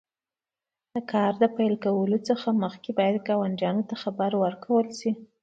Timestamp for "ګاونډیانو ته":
3.27-3.95